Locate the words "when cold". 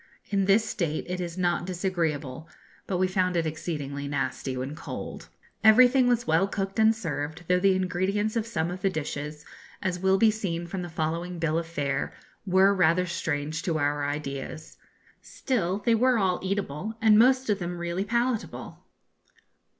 4.57-5.29